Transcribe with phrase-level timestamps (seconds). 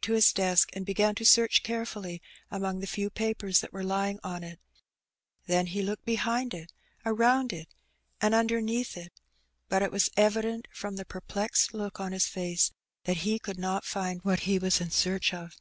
[0.00, 3.84] 159 to his desk and began to search carefully among the few papers that were
[3.84, 4.58] lying on it;
[5.46, 6.72] then he looked behind it,
[7.04, 7.66] around it^
[8.18, 9.12] and underneath it,
[9.68, 12.72] but it was evident^ from the perplexed look on his face,
[13.04, 15.52] that he could not find what he was in search of.